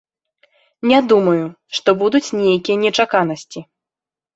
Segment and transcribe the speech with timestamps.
[0.93, 1.43] Не думаю,
[1.75, 3.59] што будуць нейкія нечаканасці.